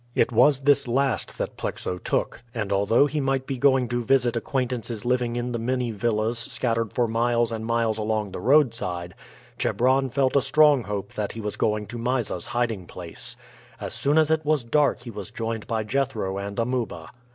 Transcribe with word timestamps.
It 0.15 0.31
was 0.31 0.61
this 0.61 0.87
last 0.87 1.37
that 1.37 1.57
Plexo 1.57 1.99
took; 2.03 2.41
and 2.55 2.73
although 2.73 3.05
he 3.05 3.21
might 3.21 3.45
be 3.45 3.59
going 3.59 3.87
to 3.89 4.03
visit 4.03 4.35
acquaintances 4.35 5.05
living 5.05 5.35
in 5.35 5.51
the 5.51 5.59
many 5.59 5.91
villas 5.91 6.39
scattered 6.39 6.91
for 6.91 7.07
miles 7.07 7.51
and 7.51 7.63
miles 7.67 7.99
along 7.99 8.31
the 8.31 8.39
roadside, 8.39 9.13
Chebron 9.59 10.09
felt 10.09 10.35
a 10.35 10.41
strong 10.41 10.85
hope 10.85 11.13
that 11.13 11.33
he 11.33 11.39
was 11.39 11.55
going 11.55 11.85
to 11.85 11.99
Mysa's 11.99 12.47
hiding 12.47 12.87
place. 12.87 13.37
As 13.79 13.93
soon 13.93 14.17
as 14.17 14.31
it 14.31 14.43
was 14.43 14.63
dark 14.63 15.01
he 15.01 15.11
was 15.11 15.29
joined 15.29 15.67
by 15.67 15.83
Jethro 15.83 16.39
and 16.39 16.57
Amuba. 16.57 17.09